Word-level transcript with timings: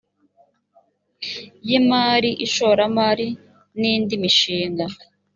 y 1.67 1.69
imari 1.79 2.29
ishoramari 2.45 3.27
n 3.79 3.81
indi 3.93 4.15
mishinga 4.23 4.85